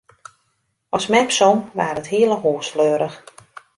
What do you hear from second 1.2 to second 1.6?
song,